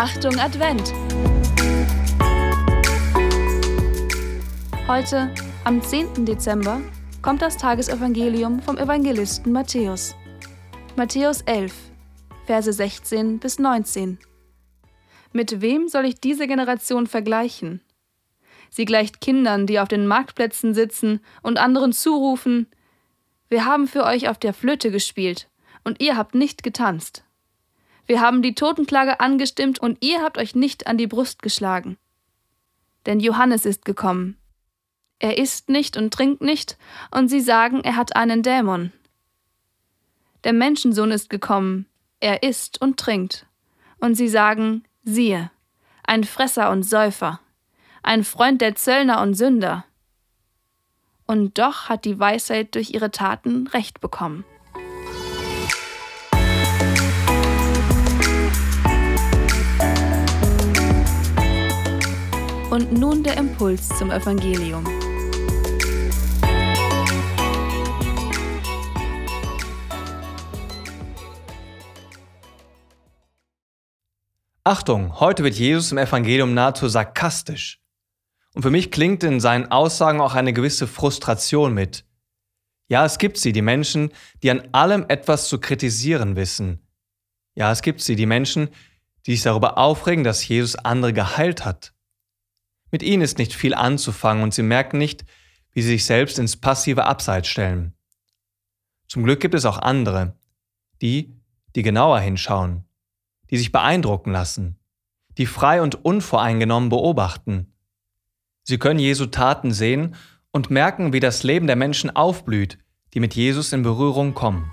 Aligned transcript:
Achtung 0.00 0.38
Advent! 0.38 0.94
Heute, 4.86 5.34
am 5.64 5.82
10. 5.82 6.24
Dezember, 6.24 6.80
kommt 7.20 7.42
das 7.42 7.56
Tagesevangelium 7.56 8.62
vom 8.62 8.78
Evangelisten 8.78 9.50
Matthäus. 9.50 10.14
Matthäus 10.94 11.40
11, 11.40 11.74
Verse 12.46 12.72
16 12.72 13.40
bis 13.40 13.58
19. 13.58 14.20
Mit 15.32 15.60
wem 15.60 15.88
soll 15.88 16.04
ich 16.04 16.20
diese 16.20 16.46
Generation 16.46 17.08
vergleichen? 17.08 17.80
Sie 18.70 18.84
gleicht 18.84 19.20
Kindern, 19.20 19.66
die 19.66 19.80
auf 19.80 19.88
den 19.88 20.06
Marktplätzen 20.06 20.74
sitzen 20.74 21.18
und 21.42 21.58
anderen 21.58 21.92
zurufen, 21.92 22.68
wir 23.48 23.64
haben 23.64 23.88
für 23.88 24.04
euch 24.04 24.28
auf 24.28 24.38
der 24.38 24.54
Flöte 24.54 24.92
gespielt, 24.92 25.48
und 25.82 26.00
ihr 26.00 26.16
habt 26.16 26.36
nicht 26.36 26.62
getanzt. 26.62 27.24
Wir 28.08 28.22
haben 28.22 28.40
die 28.40 28.54
Totenklage 28.54 29.20
angestimmt, 29.20 29.78
und 29.78 29.98
ihr 30.02 30.22
habt 30.22 30.38
euch 30.38 30.56
nicht 30.56 30.86
an 30.86 30.96
die 30.96 31.06
Brust 31.06 31.42
geschlagen. 31.42 31.98
Denn 33.04 33.20
Johannes 33.20 33.66
ist 33.66 33.84
gekommen. 33.84 34.38
Er 35.18 35.36
isst 35.36 35.68
nicht 35.68 35.96
und 35.96 36.12
trinkt 36.12 36.40
nicht, 36.40 36.78
und 37.10 37.28
sie 37.28 37.40
sagen, 37.40 37.82
er 37.84 37.96
hat 37.96 38.16
einen 38.16 38.42
Dämon. 38.42 38.92
Der 40.44 40.54
Menschensohn 40.54 41.10
ist 41.10 41.28
gekommen, 41.28 41.86
er 42.18 42.42
isst 42.42 42.80
und 42.80 42.98
trinkt, 42.98 43.46
und 43.98 44.14
sie 44.14 44.28
sagen, 44.28 44.84
siehe, 45.04 45.50
ein 46.02 46.24
Fresser 46.24 46.70
und 46.70 46.84
Säufer, 46.84 47.40
ein 48.02 48.24
Freund 48.24 48.62
der 48.62 48.74
Zöllner 48.74 49.20
und 49.20 49.34
Sünder. 49.34 49.84
Und 51.26 51.58
doch 51.58 51.90
hat 51.90 52.06
die 52.06 52.18
Weisheit 52.18 52.74
durch 52.74 52.94
ihre 52.94 53.10
Taten 53.10 53.66
Recht 53.66 54.00
bekommen. 54.00 54.46
Und 62.70 62.92
nun 62.92 63.22
der 63.22 63.38
Impuls 63.38 63.88
zum 63.98 64.10
Evangelium. 64.10 64.84
Achtung, 74.64 75.18
heute 75.18 75.44
wird 75.44 75.54
Jesus 75.54 75.92
im 75.92 75.96
Evangelium 75.96 76.52
nahezu 76.52 76.88
sarkastisch. 76.88 77.80
Und 78.52 78.60
für 78.60 78.70
mich 78.70 78.90
klingt 78.90 79.24
in 79.24 79.40
seinen 79.40 79.70
Aussagen 79.70 80.20
auch 80.20 80.34
eine 80.34 80.52
gewisse 80.52 80.86
Frustration 80.86 81.72
mit. 81.72 82.04
Ja, 82.88 83.06
es 83.06 83.16
gibt 83.16 83.38
sie, 83.38 83.52
die 83.52 83.62
Menschen, 83.62 84.10
die 84.42 84.50
an 84.50 84.68
allem 84.72 85.06
etwas 85.08 85.48
zu 85.48 85.58
kritisieren 85.58 86.36
wissen. 86.36 86.86
Ja, 87.54 87.72
es 87.72 87.80
gibt 87.80 88.02
sie, 88.02 88.14
die 88.14 88.26
Menschen, 88.26 88.68
die 89.24 89.36
sich 89.36 89.42
darüber 89.42 89.78
aufregen, 89.78 90.22
dass 90.22 90.46
Jesus 90.46 90.76
andere 90.76 91.14
geheilt 91.14 91.64
hat. 91.64 91.94
Mit 92.90 93.02
ihnen 93.02 93.22
ist 93.22 93.38
nicht 93.38 93.54
viel 93.54 93.74
anzufangen 93.74 94.42
und 94.42 94.54
sie 94.54 94.62
merken 94.62 94.98
nicht, 94.98 95.24
wie 95.72 95.82
sie 95.82 95.88
sich 95.88 96.04
selbst 96.04 96.38
ins 96.38 96.56
passive 96.56 97.04
Abseits 97.04 97.48
stellen. 97.48 97.94
Zum 99.08 99.24
Glück 99.24 99.40
gibt 99.40 99.54
es 99.54 99.64
auch 99.64 99.78
andere, 99.78 100.36
die, 101.00 101.36
die 101.76 101.82
genauer 101.82 102.20
hinschauen, 102.20 102.84
die 103.50 103.58
sich 103.58 103.72
beeindrucken 103.72 104.32
lassen, 104.32 104.78
die 105.36 105.46
frei 105.46 105.82
und 105.82 106.04
unvoreingenommen 106.04 106.88
beobachten. 106.88 107.72
Sie 108.64 108.78
können 108.78 109.00
Jesu 109.00 109.26
Taten 109.26 109.72
sehen 109.72 110.16
und 110.50 110.70
merken, 110.70 111.12
wie 111.12 111.20
das 111.20 111.42
Leben 111.42 111.66
der 111.66 111.76
Menschen 111.76 112.14
aufblüht, 112.14 112.78
die 113.14 113.20
mit 113.20 113.34
Jesus 113.34 113.72
in 113.72 113.82
Berührung 113.82 114.34
kommen. 114.34 114.70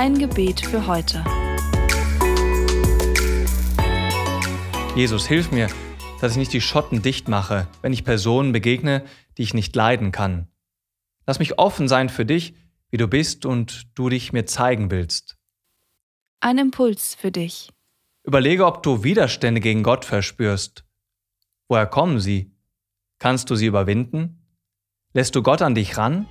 Ein 0.00 0.16
Gebet 0.16 0.60
für 0.60 0.86
heute. 0.86 1.24
Jesus, 4.94 5.26
hilf 5.26 5.50
mir, 5.50 5.66
dass 6.20 6.30
ich 6.30 6.38
nicht 6.38 6.52
die 6.52 6.60
Schotten 6.60 7.02
dicht 7.02 7.26
mache, 7.26 7.66
wenn 7.82 7.92
ich 7.92 8.04
Personen 8.04 8.52
begegne, 8.52 9.04
die 9.36 9.42
ich 9.42 9.54
nicht 9.54 9.74
leiden 9.74 10.12
kann. 10.12 10.46
Lass 11.26 11.40
mich 11.40 11.58
offen 11.58 11.88
sein 11.88 12.10
für 12.10 12.24
dich, 12.24 12.54
wie 12.90 12.96
du 12.96 13.08
bist 13.08 13.44
und 13.44 13.88
du 13.96 14.08
dich 14.08 14.32
mir 14.32 14.46
zeigen 14.46 14.92
willst. 14.92 15.36
Ein 16.38 16.58
Impuls 16.58 17.16
für 17.16 17.32
dich. 17.32 17.72
Überlege, 18.22 18.66
ob 18.66 18.84
du 18.84 19.02
Widerstände 19.02 19.60
gegen 19.60 19.82
Gott 19.82 20.04
verspürst. 20.04 20.84
Woher 21.66 21.86
kommen 21.86 22.20
sie? 22.20 22.52
Kannst 23.18 23.50
du 23.50 23.56
sie 23.56 23.66
überwinden? 23.66 24.46
Lässt 25.12 25.34
du 25.34 25.42
Gott 25.42 25.60
an 25.60 25.74
dich 25.74 25.96
ran? 25.96 26.28